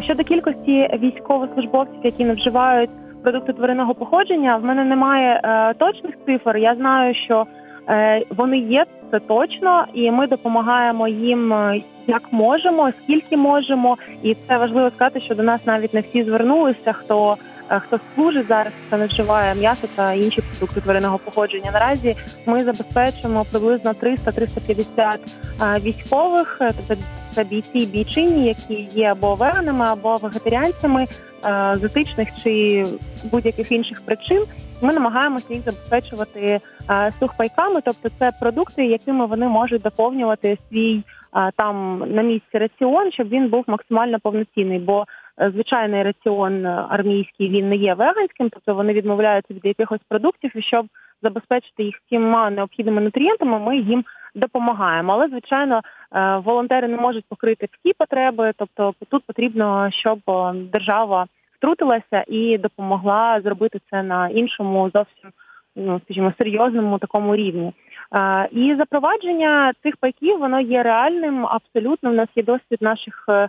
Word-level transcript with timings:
Щодо 0.00 0.24
кількості 0.24 0.88
військовослужбовців, 1.02 2.00
які 2.04 2.24
не 2.24 2.34
вживають 2.34 2.90
продукти 3.22 3.52
тваринного 3.52 3.94
походження, 3.94 4.56
в 4.56 4.64
мене 4.64 4.84
немає 4.84 5.40
е, 5.44 5.74
точних 5.74 6.14
цифр. 6.26 6.56
Я 6.56 6.74
знаю, 6.74 7.14
що 7.14 7.46
е, 7.88 8.24
вони 8.30 8.58
є 8.58 8.84
це 9.10 9.20
точно, 9.20 9.84
і 9.94 10.10
ми 10.10 10.26
допомагаємо 10.26 11.08
їм 11.08 11.52
е, 11.52 11.82
як 12.06 12.32
можемо, 12.32 12.92
скільки 13.02 13.36
можемо, 13.36 13.96
і 14.22 14.36
це 14.48 14.56
важливо 14.56 14.90
сказати, 14.90 15.20
що 15.20 15.34
до 15.34 15.42
нас 15.42 15.66
навіть 15.66 15.94
не 15.94 16.00
всі 16.00 16.22
звернулися. 16.22 16.92
Хто 16.92 17.36
хто 17.78 18.00
служить 18.14 18.46
зараз, 18.46 18.72
хто 18.86 18.96
не 18.96 19.06
вживає 19.06 19.54
м'ясо 19.54 19.88
та 19.94 20.12
інші 20.12 20.40
продукти 20.40 20.80
тваринного 20.80 21.18
походження. 21.18 21.70
Наразі 21.72 22.16
ми 22.46 22.58
забезпечимо 22.58 23.46
приблизно 23.50 23.92
300-350 23.92 25.18
е, 25.62 25.80
військових, 25.80 26.56
тобто 26.58 27.04
це 27.34 27.44
бійці 27.44 27.86
бійчині, 27.86 28.46
які 28.46 28.88
є 29.00 29.10
або 29.12 29.34
веганами, 29.34 29.84
або 29.84 30.14
вегетаріанцями 30.14 31.06
з 31.74 31.84
етичних 31.84 32.28
чи 32.42 32.84
будь-яких 33.24 33.72
інших 33.72 34.04
причин. 34.04 34.44
Ми 34.82 34.92
намагаємося 34.92 35.54
їх 35.54 35.62
забезпечувати 35.62 36.60
сухпайками, 37.20 37.80
тобто 37.84 38.08
це 38.18 38.32
продукти, 38.40 38.86
якими 38.86 39.26
вони 39.26 39.46
можуть 39.46 39.82
доповнювати 39.82 40.58
свій 40.68 41.02
там 41.56 42.04
на 42.06 42.22
місці 42.22 42.58
раціон, 42.58 43.12
щоб 43.12 43.28
він 43.28 43.48
був 43.48 43.64
максимально 43.66 44.20
повноцінний. 44.20 44.78
Бо 44.78 45.02
е, 45.02 45.06
звичайний 45.38 46.02
раціон 46.02 46.66
армійський 46.66 47.48
він 47.48 47.68
не 47.68 47.76
є 47.76 47.94
веганським, 47.94 48.50
тобто 48.50 48.74
вони 48.74 48.92
відмовляються 48.92 49.54
від 49.54 49.64
якихось 49.64 50.00
продуктів, 50.08 50.50
і 50.54 50.62
щоб 50.62 50.86
забезпечити 51.22 51.82
їх 51.82 51.94
всіма 52.06 52.50
необхідними 52.50 53.00
нутрієнтами, 53.00 53.58
ми 53.58 53.76
їм 53.78 54.04
допомагаємо. 54.34 55.12
Але 55.12 55.28
звичайно, 55.28 55.80
е, 56.12 56.36
волонтери 56.36 56.88
не 56.88 56.96
можуть 56.96 57.24
покрити 57.28 57.68
всі 57.72 57.92
потреби, 57.98 58.52
тобто 58.56 58.94
тут 59.08 59.24
потрібно, 59.26 59.88
щоб 59.92 60.18
держава 60.72 61.26
втрутилася 61.56 62.24
і 62.28 62.58
допомогла 62.58 63.40
зробити 63.40 63.80
це 63.90 64.02
на 64.02 64.28
іншому 64.28 64.90
зовсім 64.94 65.30
ну 65.76 66.00
скажімо 66.04 66.32
серйозному 66.38 66.98
такому 66.98 67.36
рівні. 67.36 67.72
І 68.50 68.74
запровадження 68.78 69.72
цих 69.82 69.96
пайків 69.96 70.38
воно 70.38 70.60
є 70.60 70.82
реальним. 70.82 71.46
Абсолютно 71.46 72.10
в 72.10 72.14
нас 72.14 72.28
є 72.36 72.42
досвід 72.42 72.78
наших 72.80 73.24
е, 73.28 73.48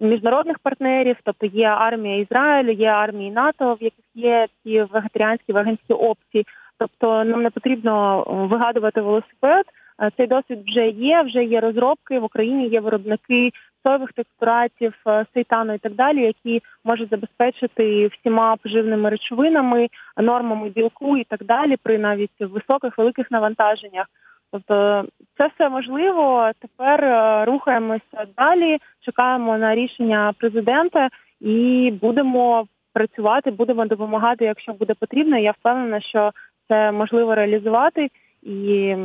міжнародних 0.00 0.58
партнерів, 0.58 1.16
тобто 1.24 1.46
є 1.46 1.66
армія 1.66 2.16
Ізраїлю, 2.16 2.70
є 2.70 2.88
армії 2.88 3.30
НАТО, 3.30 3.76
в 3.80 3.82
яких 3.82 4.04
є 4.14 4.46
ці 4.62 4.82
вегетаріанські 4.82 5.52
веганські 5.52 5.92
опції. 5.92 6.46
Тобто 6.78 7.24
нам 7.24 7.42
не 7.42 7.50
потрібно 7.50 8.20
е, 8.20 8.46
вигадувати 8.46 9.00
велосипед. 9.00 9.64
Е, 10.02 10.10
цей 10.16 10.26
досвід 10.26 10.58
вже 10.66 10.88
є. 10.88 11.22
Вже 11.22 11.44
є 11.44 11.60
розробки 11.60 12.18
в 12.18 12.24
Україні. 12.24 12.68
Є 12.68 12.80
виробники 12.80 13.50
соєвих 13.86 14.12
текстуратів, 14.12 14.94
е, 15.06 15.26
сейтану 15.34 15.74
і 15.74 15.78
так 15.78 15.94
далі, 15.94 16.22
які 16.22 16.62
можуть 16.84 17.10
забезпечити 17.10 18.06
всіма 18.06 18.56
поживними 18.56 19.10
речовинами, 19.10 19.88
нормами 20.16 20.68
білку 20.68 21.16
і 21.16 21.24
так 21.24 21.44
далі, 21.44 21.76
при 21.82 21.98
навіть 21.98 22.40
високих 22.40 22.98
великих 22.98 23.30
навантаженнях. 23.30 24.06
Тобто 24.52 25.04
це 25.38 25.46
все 25.46 25.68
можливо. 25.68 26.50
Тепер 26.60 27.00
рухаємося 27.48 28.26
далі. 28.36 28.78
Чекаємо 29.00 29.58
на 29.58 29.74
рішення 29.74 30.32
президента 30.38 31.08
і 31.40 31.90
будемо 32.00 32.66
працювати, 32.92 33.50
будемо 33.50 33.86
допомагати, 33.86 34.44
якщо 34.44 34.72
буде 34.72 34.94
потрібно. 34.94 35.38
Я 35.38 35.50
впевнена, 35.50 36.00
що 36.00 36.30
це 36.68 36.92
можливо 36.92 37.34
реалізувати, 37.34 38.08
і 38.42 38.96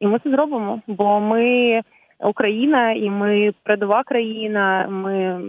і 0.00 0.06
ми 0.06 0.18
це 0.18 0.30
зробимо. 0.30 0.80
Бо 0.86 1.20
ми 1.20 1.80
Україна, 2.20 2.92
і 2.92 3.10
ми 3.10 3.52
передова 3.62 4.02
країна. 4.02 4.86
Ми 4.88 5.40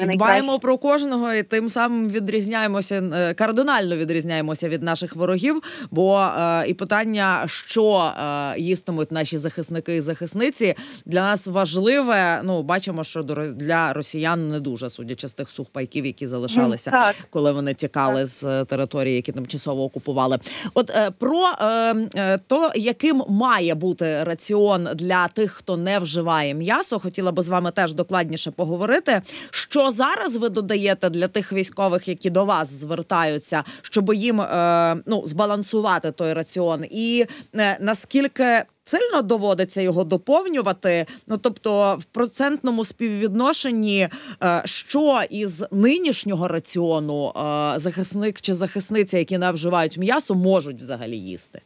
і 0.00 0.06
дбаємо 0.06 0.58
про 0.58 0.78
кожного, 0.78 1.32
і 1.32 1.42
тим 1.42 1.70
самим 1.70 2.08
відрізняємося 2.08 3.10
е, 3.14 3.34
кардинально 3.34 3.96
відрізняємося 3.96 4.68
від 4.68 4.82
наших 4.82 5.16
ворогів. 5.16 5.62
Бо 5.90 6.18
е, 6.18 6.64
і 6.68 6.74
питання, 6.74 7.44
що 7.46 8.12
е, 8.24 8.60
їстимуть 8.60 9.12
наші 9.12 9.38
захисники 9.38 9.96
і 9.96 10.00
захисниці, 10.00 10.74
для 11.06 11.20
нас 11.20 11.46
важливе. 11.46 12.40
Ну 12.44 12.62
бачимо, 12.62 13.04
що 13.04 13.22
для 13.56 13.92
росіян 13.92 14.48
не 14.48 14.60
дуже 14.60 14.90
судячи 14.90 15.28
з 15.28 15.32
тих 15.32 15.50
сухпайків, 15.50 16.06
які 16.06 16.26
залишалися, 16.26 16.90
так. 16.90 17.14
коли 17.30 17.52
вони 17.52 17.74
тікали 17.74 18.20
так. 18.20 18.28
з 18.28 18.64
території, 18.64 19.16
які 19.16 19.32
тимчасово 19.32 19.84
окупували. 19.84 20.38
От 20.74 20.90
е, 20.90 21.10
про 21.10 21.48
е, 21.60 21.94
е, 22.16 22.38
то, 22.46 22.70
яким 22.74 23.22
має 23.28 23.74
бути 23.74 24.24
раціон 24.24 24.88
для 24.94 25.28
тих, 25.28 25.52
хто 25.52 25.76
не 25.76 25.98
вживає 25.98 26.54
м'ясо, 26.54 26.98
хотіла 26.98 27.32
би 27.32 27.42
з 27.42 27.48
вами 27.48 27.70
теж 27.70 27.92
докладніше 27.92 28.50
поговорити. 28.50 29.22
Що 29.50 29.83
зараз 29.90 30.36
ви 30.36 30.48
додаєте 30.48 31.10
для 31.10 31.28
тих 31.28 31.52
військових, 31.52 32.08
які 32.08 32.30
до 32.30 32.44
вас 32.44 32.68
звертаються, 32.68 33.64
щоб 33.82 34.14
їм 34.14 34.40
е, 34.40 34.96
ну 35.06 35.22
збалансувати 35.26 36.12
той 36.12 36.32
раціон, 36.32 36.84
і 36.90 37.26
е, 37.54 37.78
наскільки 37.80 38.62
сильно 38.84 39.22
доводиться 39.22 39.80
його 39.80 40.04
доповнювати? 40.04 41.06
Ну 41.26 41.38
тобто, 41.38 41.96
в 42.00 42.04
процентному 42.04 42.84
співвідношенні, 42.84 44.08
е, 44.42 44.62
що 44.64 45.22
із 45.30 45.64
нинішнього 45.70 46.48
раціону 46.48 47.28
е, 47.28 47.32
захисник 47.78 48.40
чи 48.40 48.54
захисниця, 48.54 49.18
які 49.18 49.38
не 49.38 49.50
вживають 49.50 49.98
м'ясо, 49.98 50.34
можуть 50.34 50.76
взагалі 50.76 51.18
їсти? 51.18 51.60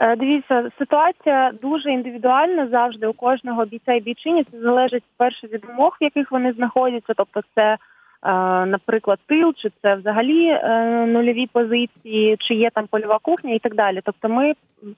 Е, 0.00 0.16
дивіться, 0.16 0.70
ситуація 0.78 1.52
дуже 1.62 1.90
індивідуальна 1.90 2.68
завжди 2.68 3.06
у 3.06 3.12
кожного 3.12 3.64
бійця 3.64 3.92
і 3.92 4.00
бійчині. 4.00 4.44
Це 4.44 4.60
залежить 4.60 5.04
перше 5.16 5.46
від 5.46 5.64
умов, 5.68 5.92
в 6.00 6.04
яких 6.04 6.32
вони 6.32 6.52
знаходяться. 6.52 7.12
Тобто, 7.16 7.40
це, 7.54 7.62
е, 7.62 7.76
наприклад, 8.66 9.18
тил, 9.26 9.54
чи 9.56 9.70
це 9.82 9.94
взагалі 9.94 10.46
е, 10.46 11.04
нульові 11.06 11.46
позиції, 11.46 12.36
чи 12.38 12.54
є 12.54 12.70
там 12.70 12.86
польова 12.86 13.18
кухня 13.22 13.50
і 13.50 13.58
так 13.58 13.74
далі. 13.74 14.00
Тобто, 14.04 14.28
ми, 14.28 14.52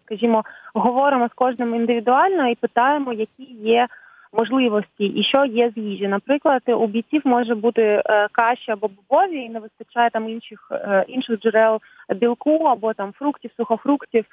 скажімо, 0.04 0.44
говоримо 0.74 1.28
з 1.28 1.32
кожним 1.34 1.74
індивідуально 1.74 2.48
і 2.48 2.54
питаємо, 2.54 3.12
які 3.12 3.42
є. 3.62 3.86
Можливості 4.32 5.04
і 5.04 5.24
що 5.24 5.44
є 5.44 5.72
з 5.76 5.76
їжі. 5.76 6.08
Наприклад, 6.08 6.62
у 6.66 6.86
бійців 6.86 7.22
може 7.24 7.54
бути 7.54 8.02
каші 8.32 8.70
або 8.72 8.88
бобові, 8.88 9.36
і 9.36 9.48
не 9.48 9.60
вистачає 9.60 10.10
там 10.10 10.28
інших 10.28 10.72
інших 11.08 11.40
джерел 11.40 11.80
білку 12.14 12.56
або 12.56 12.94
там 12.94 13.12
фруктів, 13.12 13.50
сухофруктів 13.56 14.24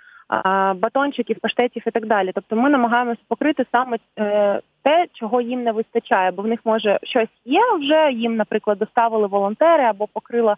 батончиків, 0.75 1.39
паштетів 1.41 1.83
і 1.87 1.91
так 1.91 2.05
далі. 2.05 2.31
Тобто 2.35 2.55
ми 2.55 2.69
намагаємося 2.69 3.21
покрити 3.27 3.65
саме 3.71 3.97
е, 4.19 4.61
те, 4.83 5.05
чого 5.13 5.41
їм 5.41 5.63
не 5.63 5.71
вистачає, 5.71 6.31
бо 6.31 6.41
в 6.41 6.47
них 6.47 6.59
може 6.65 6.99
щось 7.03 7.29
є 7.45 7.61
вже. 7.79 8.11
Їм, 8.11 8.35
наприклад, 8.35 8.77
доставили 8.77 9.27
волонтери 9.27 9.83
або 9.83 10.07
покрила 10.07 10.55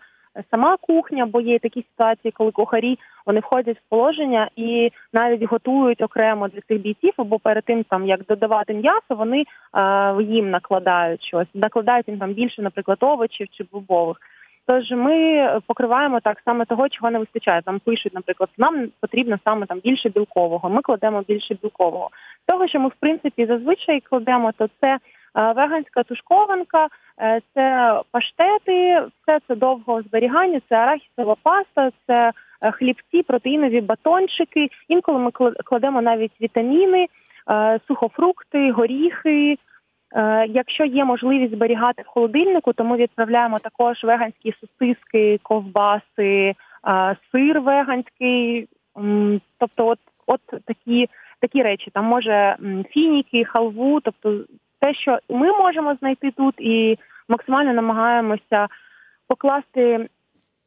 сама 0.51 0.77
кухня, 0.77 1.25
бо 1.25 1.41
є 1.41 1.59
такі 1.59 1.85
ситуації, 1.91 2.31
коли 2.31 2.51
кухарі 2.51 2.99
вони 3.25 3.39
входять 3.39 3.77
в 3.77 3.89
положення 3.89 4.49
і 4.55 4.91
навіть 5.13 5.43
готують 5.43 6.01
окремо 6.01 6.47
для 6.47 6.61
цих 6.61 6.81
бійців, 6.81 7.13
або 7.17 7.39
перед 7.39 7.63
тим 7.63 7.83
там 7.83 8.05
як 8.05 8.25
додавати 8.25 8.73
м'ясо, 8.73 9.15
вони 9.15 9.43
е, 9.43 10.23
їм 10.23 10.49
накладають 10.49 11.23
щось, 11.23 11.47
накладають 11.53 12.07
їм 12.07 12.19
там 12.19 12.33
більше, 12.33 12.61
наприклад, 12.61 12.97
овочів 13.01 13.47
чи 13.51 13.65
бобових. 13.71 14.17
Тож 14.69 14.91
ми 14.91 15.49
покриваємо 15.67 16.19
так 16.19 16.41
саме 16.45 16.65
того, 16.65 16.89
чого 16.89 17.11
не 17.11 17.19
вистачає. 17.19 17.61
Там 17.61 17.79
пишуть, 17.79 18.13
наприклад, 18.13 18.49
нам 18.57 18.87
потрібно 19.01 19.39
саме 19.45 19.65
там 19.65 19.79
більше 19.79 20.09
білкового. 20.09 20.69
Ми 20.69 20.81
кладемо 20.81 21.23
більше 21.27 21.57
білкового. 21.61 22.09
Того, 22.47 22.67
що 22.67 22.79
ми 22.79 22.87
в 22.87 22.93
принципі 22.99 23.45
зазвичай 23.45 24.01
кладемо, 24.01 24.51
то 24.57 24.69
це 24.81 24.89
е, 24.89 24.99
веганська 25.33 26.03
тушкованка, 26.03 26.87
це 27.53 27.93
паштети, 28.11 29.01
все 29.21 29.39
це 29.47 29.55
довго 29.55 30.01
зберігання, 30.01 30.61
це 30.69 30.75
арахісова 30.75 31.35
паста, 31.43 31.91
це 32.07 32.31
е, 32.61 32.71
хлібці, 32.71 33.23
протеїнові 33.23 33.81
батончики. 33.81 34.69
Інколи 34.87 35.19
ми 35.19 35.31
кладемо 35.65 36.01
навіть 36.01 36.41
вітаміни, 36.41 37.07
сухофрукти, 37.87 38.71
горіхи. 38.71 39.57
Е, 40.15 40.45
якщо 40.49 40.85
є 40.85 41.05
можливість 41.05 41.53
зберігати 41.53 42.01
в 42.01 42.07
холодильнику, 42.07 42.73
то 42.73 42.83
ми 42.83 42.97
відправляємо 42.97 43.59
також 43.59 44.03
веганські 44.03 44.53
сосиски, 44.59 45.39
ковбаси, 45.43 46.55
е, 46.87 47.15
сир 47.31 47.61
веганський. 47.61 48.67
Тобто, 49.57 49.87
от 49.87 49.99
от 50.27 50.41
такі 50.65 51.09
такі 51.41 51.63
речі. 51.63 51.91
Там 51.93 52.05
може 52.05 52.57
фініки, 52.89 53.45
халву, 53.45 53.99
тобто 53.99 54.43
те, 54.79 54.93
що 54.93 55.19
ми 55.29 55.51
можемо 55.51 55.95
знайти 55.95 56.31
тут, 56.31 56.55
і 56.57 56.97
максимально 57.27 57.73
намагаємося 57.73 58.67
покласти 59.27 60.09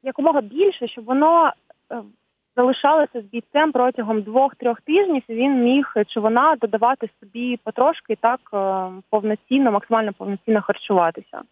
якомога 0.03 0.41
більше, 0.41 0.89
щоб 0.89 1.05
воно 1.05 1.53
залишалося 2.57 3.21
з 3.21 3.25
бійцем 3.25 3.73
протягом 3.73 4.23
двох-трьох 4.23 4.81
тижнів. 4.81 5.23
Він 5.29 5.63
міг 5.65 5.93
чи 6.09 6.21
вона 6.21 6.57
додавати 6.61 7.09
собі 7.21 7.59
потрошки 7.65 8.17
так 8.21 8.41
е, 8.55 8.89
повноцінно, 9.11 9.73
максимально 9.73 10.13
повноцінно 10.13 10.63
харчуватися. 10.63 11.43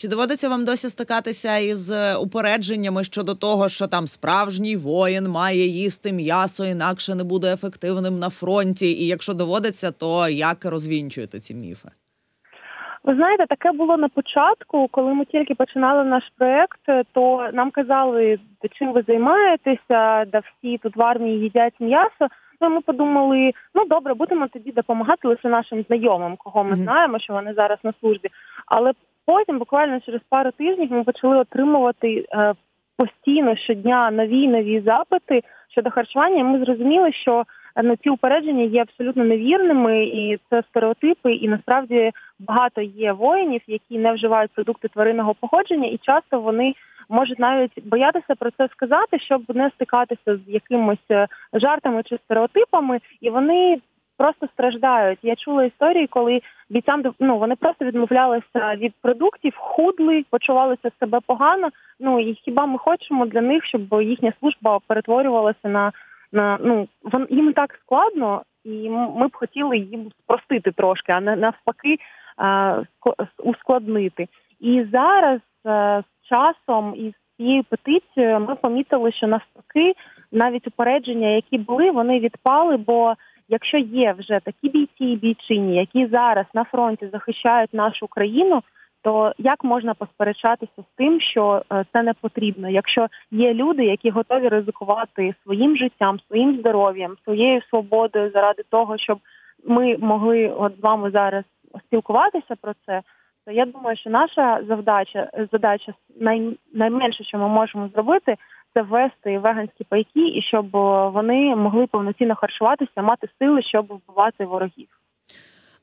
Чи 0.00 0.08
доводиться 0.08 0.48
вам 0.48 0.64
досі 0.64 0.88
стикатися 0.88 1.56
із 1.56 1.92
упередженнями 2.24 3.04
щодо 3.04 3.34
того, 3.34 3.68
що 3.68 3.86
там 3.86 4.06
справжній 4.06 4.76
воїн 4.76 5.28
має 5.28 5.66
їсти 5.66 6.12
м'ясо, 6.12 6.64
інакше 6.64 7.14
не 7.14 7.24
буде 7.24 7.52
ефективним 7.52 8.18
на 8.18 8.30
фронті? 8.30 8.86
І 8.86 9.06
якщо 9.06 9.34
доводиться, 9.34 9.90
то 9.90 10.28
як 10.28 10.64
розвінчуєте 10.64 11.38
ці 11.40 11.54
міфи? 11.54 11.88
Ви 13.04 13.14
знаєте, 13.14 13.46
таке 13.46 13.72
було 13.72 13.96
на 13.96 14.08
початку, 14.08 14.88
коли 14.90 15.14
ми 15.14 15.24
тільки 15.24 15.54
починали 15.54 16.04
наш 16.04 16.24
проект, 16.38 16.80
то 17.12 17.50
нам 17.52 17.70
казали, 17.70 18.38
чим 18.78 18.92
ви 18.92 19.04
займаєтеся, 19.06 20.24
да 20.32 20.40
всі 20.46 20.78
тут 20.78 20.96
в 20.96 21.02
армії 21.02 21.40
їдять 21.40 21.80
м'ясо. 21.80 22.26
Ну 22.60 22.70
ми 22.70 22.80
подумали, 22.80 23.52
ну 23.74 23.84
добре, 23.84 24.14
будемо 24.14 24.48
тоді 24.48 24.72
допомагати 24.72 25.28
лише 25.28 25.48
нашим 25.48 25.84
знайомим, 25.88 26.36
кого 26.36 26.64
ми 26.64 26.74
знаємо, 26.74 27.18
що 27.18 27.32
вони 27.32 27.54
зараз 27.54 27.78
на 27.82 27.92
службі. 28.00 28.28
Але 28.66 28.92
потім, 29.26 29.58
буквально 29.58 30.00
через 30.00 30.20
пару 30.28 30.50
тижнів, 30.50 30.92
ми 30.92 31.04
почали 31.04 31.36
отримувати 31.36 32.26
е, 32.32 32.54
постійно 32.96 33.56
щодня 33.56 34.10
нові 34.10 34.48
нові 34.48 34.80
запити 34.80 35.42
щодо 35.68 35.90
харчування. 35.90 36.44
Ми 36.44 36.64
зрозуміли, 36.64 37.12
що 37.12 37.44
ну 37.82 37.96
ці 37.96 38.10
упередження 38.10 38.64
є 38.64 38.82
абсолютно 38.82 39.24
невірними, 39.24 40.04
і 40.04 40.38
це 40.50 40.62
стереотипи. 40.70 41.32
І 41.32 41.48
насправді 41.48 42.10
багато 42.38 42.80
є 42.80 43.12
воїнів, 43.12 43.60
які 43.66 43.98
не 43.98 44.12
вживають 44.12 44.50
продукти 44.50 44.88
тваринного 44.88 45.34
походження, 45.34 45.88
і 45.88 45.98
часто 45.98 46.40
вони 46.40 46.74
можуть 47.08 47.38
навіть 47.38 47.86
боятися 47.86 48.34
про 48.34 48.50
це 48.50 48.68
сказати, 48.68 49.18
щоб 49.18 49.42
не 49.54 49.70
стикатися 49.70 50.36
з 50.36 50.40
якимось 50.46 51.10
е, 51.10 51.26
жартами 51.52 52.02
чи 52.02 52.18
стереотипами, 52.24 53.00
і 53.20 53.30
вони. 53.30 53.80
Просто 54.20 54.46
страждають. 54.46 55.18
Я 55.22 55.36
чула 55.36 55.64
історії, 55.64 56.06
коли 56.06 56.40
бійцям 56.70 57.02
ну, 57.20 57.38
вони 57.38 57.56
просто 57.56 57.84
відмовлялися 57.84 58.76
від 58.76 58.94
продуктів, 59.02 59.56
худли, 59.56 60.24
почувалися 60.30 60.90
себе 61.00 61.18
погано. 61.26 61.68
Ну 62.00 62.20
і 62.20 62.34
хіба 62.34 62.66
ми 62.66 62.78
хочемо 62.78 63.26
для 63.26 63.40
них, 63.40 63.64
щоб 63.64 64.02
їхня 64.02 64.32
служба 64.40 64.78
перетворювалася 64.86 65.68
на 65.68 65.92
на 66.32 66.58
ну 66.62 66.88
їм 67.30 67.52
так 67.52 67.78
складно, 67.82 68.42
і 68.64 68.90
ми 68.90 69.28
б 69.28 69.36
хотіли 69.36 69.78
їм 69.78 70.10
спростити 70.24 70.72
трошки, 70.72 71.12
а 71.12 71.20
не 71.20 71.36
навпаки 71.36 71.98
ускладнити. 73.44 74.28
І 74.60 74.84
зараз 74.92 75.40
е, 75.66 76.02
з 76.02 76.28
часом 76.28 76.94
і 76.96 77.10
з 77.10 77.36
цією 77.36 77.64
петицією 77.64 78.40
ми 78.40 78.54
помітили, 78.54 79.12
що 79.12 79.26
навпаки 79.26 79.94
навіть 80.32 80.66
упередження, 80.66 81.28
які 81.28 81.58
були, 81.58 81.90
вони 81.90 82.18
відпали. 82.18 82.76
Бо 82.76 83.14
якщо 83.50 83.78
є 83.78 84.14
вже 84.18 84.40
такі 84.44 84.68
бійці 84.68 85.04
і 85.04 85.16
бійчині, 85.16 85.76
які 85.76 86.06
зараз 86.06 86.46
на 86.54 86.64
фронті 86.64 87.08
захищають 87.12 87.74
нашу 87.74 88.06
країну 88.06 88.62
то 89.02 89.32
як 89.38 89.64
можна 89.64 89.94
посперечатися 89.94 90.72
з 90.78 90.96
тим, 90.96 91.20
що 91.20 91.62
е, 91.72 91.84
це 91.92 92.02
не 92.02 92.14
потрібно, 92.14 92.68
якщо 92.68 93.06
є 93.30 93.54
люди, 93.54 93.84
які 93.84 94.10
готові 94.10 94.48
ризикувати 94.48 95.34
своїм 95.42 95.76
життям, 95.76 96.20
своїм 96.28 96.58
здоров'ям, 96.58 97.16
своєю 97.24 97.62
свободою 97.62 98.30
заради 98.30 98.62
того, 98.70 98.98
щоб 98.98 99.18
ми 99.64 99.96
могли 99.96 100.48
от 100.48 100.76
з 100.76 100.82
вами 100.82 101.10
зараз 101.10 101.44
спілкуватися 101.86 102.54
про 102.60 102.72
це, 102.86 103.02
то 103.46 103.52
я 103.52 103.66
думаю, 103.66 103.96
що 103.96 104.10
наша 104.10 104.60
завдача 104.68 105.30
задача 105.52 105.94
най, 106.20 106.58
найменше, 106.74 107.24
що 107.24 107.38
ми 107.38 107.48
можемо 107.48 107.88
зробити, 107.88 108.36
це 108.74 108.82
ввести 108.82 109.38
веганські 109.38 109.84
пайки, 109.84 110.28
і 110.28 110.42
щоб 110.42 110.70
вони 111.14 111.56
могли 111.56 111.86
повноцінно 111.86 112.34
харчуватися, 112.34 113.02
мати 113.02 113.28
сили, 113.38 113.62
щоб 113.62 113.86
вбивати 113.86 114.44
ворогів. 114.44 114.88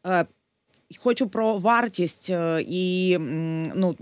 Е, 0.06 0.26
Хочу 1.04 1.30
про 1.30 1.58
вартість 1.58 2.30
е, 2.30 2.64
і 2.68 3.18
ну 3.76 3.94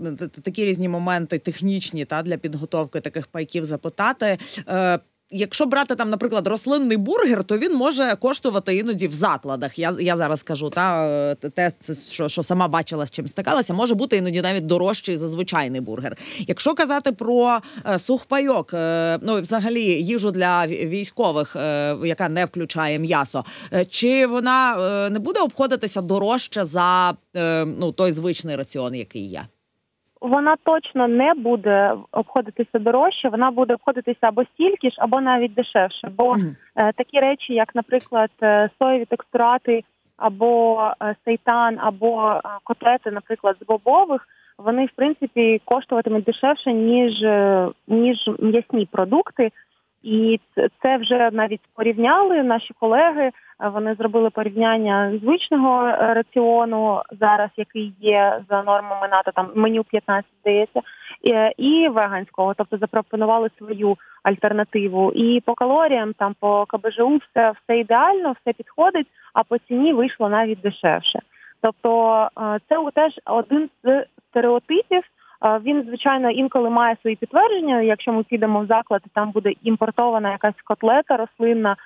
такі 0.44 0.64
різні 0.64 0.88
моменти 0.88 1.38
технічні 1.38 2.04
та 2.04 2.22
для 2.22 2.36
підготовки 2.36 3.00
таких 3.00 3.26
пайків 3.26 3.64
запитати. 3.64 4.38
Якщо 5.30 5.66
брати 5.66 5.94
там, 5.94 6.10
наприклад, 6.10 6.46
рослинний 6.46 6.96
бургер, 6.96 7.44
то 7.44 7.58
він 7.58 7.74
може 7.74 8.16
коштувати 8.20 8.76
іноді 8.76 9.08
в 9.08 9.12
закладах. 9.12 9.78
Я 9.78 9.96
я 10.00 10.16
зараз 10.16 10.42
кажу, 10.42 10.70
та 10.70 11.06
е, 11.06 11.34
те, 11.34 11.72
що 12.10 12.28
що 12.28 12.42
сама 12.42 12.68
бачила 12.68 13.06
з 13.06 13.10
чим 13.10 13.28
стикалася, 13.28 13.74
може 13.74 13.94
бути 13.94 14.16
іноді 14.16 14.42
навіть 14.42 14.66
дорожчий 14.66 15.16
за 15.16 15.28
звичайний 15.28 15.80
бургер. 15.80 16.16
Якщо 16.38 16.74
казати 16.74 17.12
про 17.12 17.58
е, 17.86 17.98
сухпайок, 17.98 18.74
е, 18.74 19.18
ну 19.22 19.40
взагалі 19.40 19.84
їжу 19.84 20.30
для 20.30 20.66
військових, 20.66 21.56
яка 22.04 22.28
не 22.28 22.44
включає 22.44 22.98
м'ясо, 22.98 23.44
чи 23.90 24.26
вона 24.26 24.76
не 25.10 25.18
буде 25.18 25.40
обходитися 25.40 26.02
дорожче 26.02 26.64
за 26.64 27.14
ну 27.64 27.92
той 27.92 28.12
звичний 28.12 28.56
раціон, 28.56 28.94
який 28.94 29.26
є? 29.28 29.46
Вона 30.20 30.56
точно 30.64 31.08
не 31.08 31.34
буде 31.34 31.94
обходитися 32.12 32.78
дорожче, 32.78 33.28
вона 33.28 33.50
буде 33.50 33.74
обходитися 33.74 34.18
або 34.20 34.44
стільки 34.44 34.90
ж, 34.90 34.96
або 34.98 35.20
навіть 35.20 35.54
дешевше. 35.54 36.10
Бо 36.18 36.34
е, 36.76 36.92
такі 36.92 37.20
речі, 37.20 37.54
як, 37.54 37.74
наприклад, 37.74 38.30
е, 38.42 38.70
соєві 38.78 39.04
текстурати, 39.04 39.84
або 40.16 40.82
е, 41.02 41.14
сейтан, 41.24 41.78
або 41.80 42.30
е, 42.30 42.40
котлети, 42.64 43.10
наприклад, 43.10 43.56
з 43.60 43.66
бобових, 43.66 44.28
вони 44.58 44.86
в 44.86 44.90
принципі 44.96 45.60
коштуватимуть 45.64 46.24
дешевше 46.24 46.72
ніж 46.72 47.12
ніж 47.88 48.16
м'ясні 48.38 48.88
продукти. 48.92 49.50
І 50.06 50.40
це 50.82 50.96
вже 50.96 51.30
навіть 51.32 51.60
порівняли 51.74 52.42
наші 52.42 52.74
колеги. 52.80 53.30
Вони 53.72 53.94
зробили 53.94 54.30
порівняння 54.30 55.18
звичного 55.22 55.88
е, 55.88 56.14
раціону 56.14 57.02
зараз, 57.20 57.50
який 57.56 57.94
є 58.00 58.40
за 58.50 58.62
нормами 58.62 59.08
НАТО, 59.08 59.30
там 59.34 59.50
меню 59.54 59.84
15, 59.84 60.30
здається, 60.40 60.80
і 61.56 61.88
веганського, 61.88 62.54
тобто 62.54 62.78
запропонували 62.78 63.50
свою 63.58 63.96
альтернативу. 64.22 65.12
І 65.12 65.40
по 65.40 65.54
калоріям, 65.54 66.12
там 66.12 66.34
по 66.40 66.66
КБЖУ, 66.66 67.16
все 67.16 67.52
все 67.64 67.78
ідеально, 67.78 68.34
все 68.40 68.52
підходить, 68.52 69.06
а 69.34 69.42
по 69.42 69.58
ціні 69.58 69.92
вийшло 69.92 70.28
навіть 70.28 70.60
дешевше. 70.60 71.18
Тобто, 71.62 72.20
е, 72.38 72.58
це 72.68 72.76
теж 72.94 73.12
один 73.24 73.68
з 73.84 74.04
стереотипів. 74.30 75.02
Він 75.42 75.82
звичайно 75.82 76.30
інколи 76.30 76.70
має 76.70 76.96
свої 77.00 77.16
підтвердження. 77.16 77.80
Якщо 77.80 78.12
ми 78.12 78.22
підемо 78.22 78.60
в 78.60 78.66
заклад, 78.66 79.02
і 79.06 79.10
там 79.14 79.30
буде 79.30 79.52
імпортована 79.62 80.30
якась 80.30 80.62
котлета 80.64 81.16
рослинна 81.16 81.76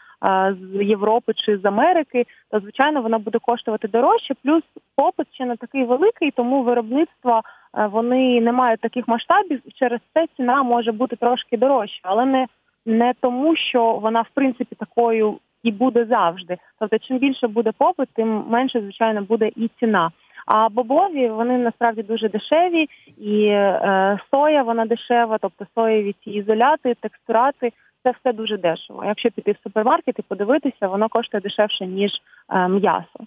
з 0.50 0.83
Європи 0.83 1.33
чи 1.37 1.59
з 1.59 1.64
Америки, 1.64 2.25
то 2.50 2.61
звичайно 2.61 3.02
вона 3.02 3.19
буде 3.19 3.38
коштувати 3.38 3.88
дорожче. 3.88 4.35
Плюс 4.45 4.62
попит 4.97 5.26
ще 5.35 5.45
не 5.45 5.57
такий 5.57 5.85
великий, 5.85 6.30
тому 6.30 6.62
виробництва 6.62 7.42
вони 7.90 8.40
не 8.40 8.52
мають 8.52 8.80
таких 8.80 9.09
масштабів. 9.09 9.61
Через 9.75 10.00
це 10.14 10.26
ціна 10.37 10.62
може 10.62 10.92
бути 10.92 11.16
трошки 11.16 11.57
дорожча, 11.57 12.00
але 12.02 12.25
не 12.25 12.47
не 12.87 13.14
тому, 13.21 13.57
що 13.57 13.92
вона 13.92 14.23
в 14.23 14.28
принципі 14.35 14.75
такою 14.75 15.38
і 15.62 15.73
буде 15.73 16.04
завжди. 16.04 16.57
Тобто, 16.78 16.99
чим 16.99 17.19
більше 17.19 17.49
буде 17.49 17.73
попит, 17.78 18.09
тим 18.14 18.45
менше 18.49 18.80
звичайно 18.80 19.23
буде 19.23 19.50
і 19.57 19.71
ціна. 19.80 20.11
А 20.47 20.68
бобові 20.68 21.28
вони 21.28 21.59
насправді 21.59 22.02
дуже 22.02 22.28
дешеві, 22.28 22.88
і 23.18 23.44
е, 23.44 24.18
соя 24.30 24.62
вона 24.62 24.85
дешева, 24.85 25.38
тобто 25.40 25.66
соєві 25.75 26.14
ці 26.25 26.30
ізоляти, 26.30 26.94
текстурати. 27.00 27.73
Це 28.02 28.11
все 28.20 28.32
дуже 28.32 28.59
дешево. 28.59 29.04
Якщо 29.04 29.30
піти 29.30 29.52
в 29.52 29.56
супермаркет 29.62 30.18
і 30.18 30.23
подивитися, 30.23 30.88
воно 30.88 31.09
коштує 31.09 31.40
дешевше 31.40 31.87
ніж 31.87 32.11
е, 32.49 32.68
м'ясо. 32.68 33.20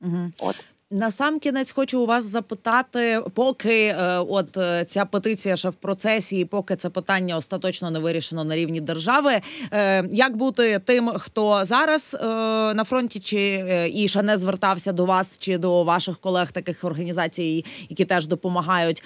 Угу. 0.00 0.30
От 0.42 0.79
на 0.92 1.10
сам 1.10 1.38
кінець 1.38 1.72
хочу 1.72 2.00
у 2.00 2.06
вас 2.06 2.24
запитати, 2.24 3.20
поки 3.34 3.84
е, 3.84 4.18
от 4.28 4.56
е, 4.56 4.84
ця 4.84 5.04
петиція 5.04 5.56
ще 5.56 5.68
в 5.68 5.74
процесі, 5.74 6.38
і 6.38 6.44
поки 6.44 6.76
це 6.76 6.90
питання 6.90 7.36
остаточно 7.36 7.90
не 7.90 7.98
вирішено 7.98 8.44
на 8.44 8.56
рівні 8.56 8.80
держави. 8.80 9.40
Е, 9.72 10.08
як 10.12 10.36
бути 10.36 10.80
тим, 10.84 11.08
хто 11.08 11.64
зараз 11.64 12.16
на 12.74 12.84
фронті, 12.86 13.20
чи 13.20 13.64
і 13.94 14.08
ще 14.08 14.22
не 14.22 14.36
звертався 14.36 14.92
до 14.92 15.04
вас 15.04 15.38
чи 15.38 15.58
до 15.58 15.84
ваших 15.84 16.18
колег 16.18 16.52
таких 16.52 16.84
організацій, 16.84 17.64
які 17.88 18.04
теж 18.04 18.26
допомагають 18.26 19.02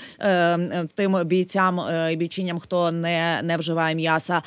тим 0.94 1.24
бійцям 1.24 1.80
і 2.12 2.16
бійчиням, 2.16 2.58
хто 2.58 2.92
не 2.92 3.40
не 3.42 3.56
вживає 3.56 3.94
м'яса? 3.94 4.42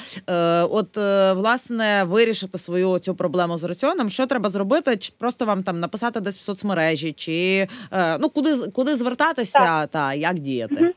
От 0.70 0.98
власне 1.38 2.04
вирішити 2.04 2.58
свою 2.58 3.00
цю 3.00 3.16
проблему 3.16 3.58
з 3.58 3.64
раціоном, 3.64 4.10
що 4.10 4.26
треба 4.26 4.50
зробити? 4.50 4.98
Чи 4.98 5.14
просто 5.18 5.46
вам 5.46 5.64
там 5.64 5.80
написати 5.80 6.20
десь 6.20 6.38
в 6.38 6.42
соцмережі? 6.42 7.14
Чи 7.28 7.68
е, 7.94 8.18
ну 8.22 8.30
куди 8.30 8.50
куди 8.76 8.92
звертатися 8.96 9.60
так. 9.60 9.90
та 9.90 10.14
як 10.14 10.34
діяти? 10.34 10.94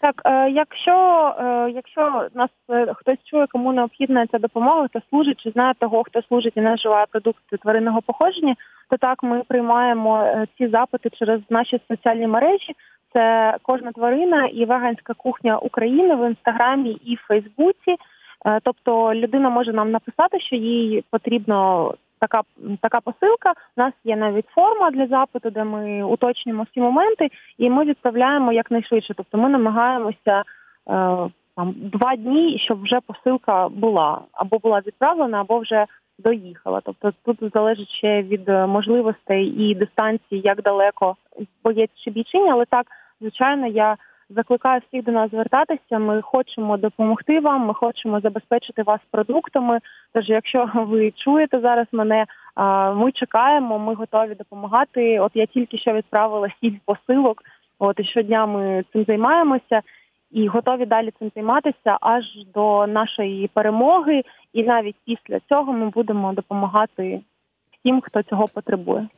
Так, 0.00 0.22
е, 0.24 0.50
якщо 0.50 0.96
е, 1.40 1.70
якщо 1.74 2.28
нас 2.34 2.50
хтось 2.96 3.18
чує, 3.24 3.46
кому 3.52 3.72
необхідна 3.72 4.26
ця 4.26 4.38
допомога, 4.38 4.88
хто 4.88 5.00
служить 5.10 5.40
чи 5.42 5.50
знає 5.50 5.74
того, 5.78 6.02
хто 6.02 6.22
служить 6.22 6.56
і 6.56 6.60
не 6.60 6.74
вживає 6.74 7.06
продукти 7.10 7.56
тваринного 7.56 8.02
походження, 8.02 8.54
то 8.90 8.96
так 8.96 9.22
ми 9.22 9.42
приймаємо 9.48 10.44
ці 10.58 10.68
запити 10.68 11.10
через 11.10 11.40
наші 11.50 11.80
соціальні 11.88 12.26
мережі. 12.26 12.72
Це 13.12 13.54
кожна 13.62 13.92
тварина 13.92 14.46
і 14.46 14.64
веганська 14.64 15.14
кухня 15.14 15.58
України 15.58 16.14
в 16.14 16.28
інстаграмі 16.28 16.90
і 16.90 17.14
в 17.14 17.24
Фейсбуці. 17.28 17.96
Тобто 18.62 19.14
людина 19.14 19.50
може 19.50 19.72
нам 19.72 19.90
написати, 19.90 20.40
що 20.40 20.56
їй 20.56 21.04
потрібно 21.10 21.94
така 22.20 22.42
така 22.80 23.00
посилка. 23.00 23.50
У 23.76 23.80
нас 23.80 23.92
є 24.04 24.16
навіть 24.16 24.46
форма 24.46 24.90
для 24.90 25.06
запиту, 25.06 25.50
де 25.50 25.64
ми 25.64 26.02
уточнюємо 26.02 26.66
всі 26.70 26.80
моменти, 26.80 27.28
і 27.58 27.70
ми 27.70 27.84
відправляємо 27.84 28.52
якнайшвидше. 28.52 29.14
Тобто 29.14 29.38
ми 29.38 29.48
намагаємося. 29.48 30.42
Е, 30.90 31.28
там 31.58 31.74
два 31.76 32.16
дні, 32.16 32.58
щоб 32.64 32.82
вже 32.82 33.00
посилка 33.00 33.68
була 33.68 34.20
або 34.32 34.58
була 34.58 34.80
відправлена, 34.86 35.40
або 35.40 35.58
вже 35.58 35.86
доїхала. 36.18 36.80
Тобто 36.84 37.12
тут 37.24 37.38
залежить 37.54 37.88
ще 37.88 38.22
від 38.22 38.48
е, 38.48 38.66
можливостей 38.66 39.46
і 39.46 39.74
дистанції, 39.74 40.40
як 40.44 40.62
далеко 40.62 41.16
боєць 41.64 41.90
чи 42.04 42.10
бійчиня, 42.10 42.52
але 42.52 42.64
так, 42.64 42.86
звичайно, 43.20 43.66
я 43.66 43.96
закликаю 44.30 44.80
всіх 44.88 45.04
до 45.04 45.12
нас 45.12 45.30
звертатися. 45.30 45.98
Ми 45.98 46.22
хочемо 46.22 46.76
допомогти 46.76 47.40
вам. 47.40 47.66
Ми 47.66 47.74
хочемо 47.74 48.20
забезпечити 48.20 48.82
вас 48.82 49.00
продуктами. 49.10 49.78
Тож, 50.12 50.28
якщо 50.28 50.70
ви 50.74 51.10
чуєте 51.10 51.60
зараз 51.60 51.86
мене, 51.92 52.26
ми 52.94 53.12
чекаємо, 53.12 53.78
ми 53.78 53.94
готові 53.94 54.34
допомагати. 54.34 55.20
От 55.20 55.32
я 55.34 55.46
тільки 55.46 55.78
що 55.78 55.92
відправила 55.92 56.48
сіль 56.60 56.76
посилок. 56.84 57.42
От 57.78 58.00
і 58.00 58.04
щодня 58.04 58.46
ми 58.46 58.84
цим 58.92 59.04
займаємося 59.04 59.80
і 60.30 60.46
готові 60.46 60.86
далі 60.86 61.12
цим 61.18 61.30
займатися 61.34 61.98
аж 62.00 62.24
до 62.54 62.86
нашої 62.86 63.48
перемоги. 63.48 64.22
І 64.52 64.62
навіть 64.62 64.96
після 65.06 65.40
цього 65.48 65.72
ми 65.72 65.88
будемо 65.88 66.32
допомагати 66.32 67.20
всім, 67.78 68.00
хто 68.00 68.22
цього 68.22 68.48
потребує. 68.48 69.08